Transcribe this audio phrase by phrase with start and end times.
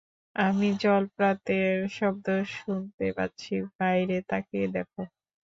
[0.35, 5.01] আমি জলপ্রাতের শব্দ শুনতে পাচ্ছি,- বাইরে তাকিয়ে দেখো।